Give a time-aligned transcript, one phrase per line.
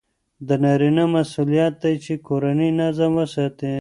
[0.47, 3.69] د نارینه مسئولیت دی چې کورنی نظم وساتي.